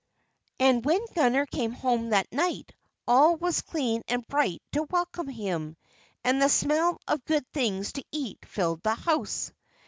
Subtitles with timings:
[0.57, 2.71] And when Gunner came home that night
[3.07, 5.77] all was clean and bright to welcome him,
[6.23, 9.51] and the smell of good things to eat filled the house.